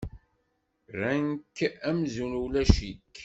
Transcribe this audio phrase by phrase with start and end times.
[0.95, 1.57] Rran-k
[1.89, 3.15] amzun ulac-ik.